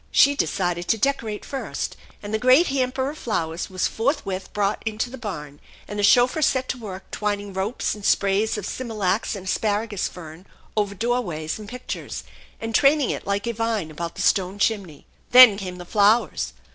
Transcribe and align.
She 0.09 0.33
decided 0.33 0.87
to 0.87 0.97
decorate 0.97 1.45
first, 1.45 1.95
and 2.23 2.33
the 2.33 2.39
great 2.39 2.69
hamper 2.69 3.11
of 3.11 3.19
flowers 3.19 3.69
was 3.69 3.85
forthwith 3.87 4.51
brought 4.51 4.81
into 4.83 5.11
the 5.11 5.17
barn, 5.19 5.59
and 5.87 5.99
the 5.99 6.03
chauffeur 6.03 6.41
set 6.41 6.67
to 6.69 6.77
work 6.79 7.11
twining 7.11 7.53
ropes 7.53 7.93
and 7.93 8.03
sprays 8.03 8.57
of 8.57 8.65
smilax 8.65 9.35
and 9.35 9.45
asparagus 9.45 10.07
fern 10.07 10.47
oyer 10.75 10.95
doorways 10.95 11.59
and 11.59 11.69
pictures, 11.69 12.23
and 12.59 12.73
training 12.73 13.11
it 13.11 13.27
like 13.27 13.45
a 13.45 13.53
vine 13.53 13.91
about 13.91 14.15
the 14.15 14.23
stone 14.23 14.57
chimney. 14.57 15.05
Then 15.29 15.59
come 15.59 15.75
the 15.77 15.85
flowers. 15.85 16.53